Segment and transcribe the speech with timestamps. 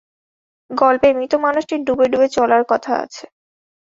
[0.69, 3.23] গল্পে মৃত মানুষটির ডুবে-ডুবে চলার কথা আছে।